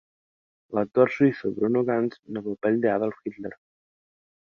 O 0.73 0.75
actor 0.83 1.07
suízo 1.15 1.47
Bruno 1.57 1.79
Ganz 1.89 2.13
no 2.33 2.41
papel 2.47 2.75
de 2.81 2.89
Adolf 2.95 3.17
Hitler. 3.23 3.55